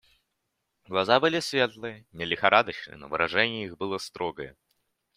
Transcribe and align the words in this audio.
Глаза 0.87 1.19
были 1.19 1.39
светлые, 1.39 2.07
не 2.11 2.25
лихорадочные, 2.25 2.97
но 2.97 3.07
выражение 3.07 3.67
их 3.67 3.77
было 3.77 3.99
строгое. 3.99 4.57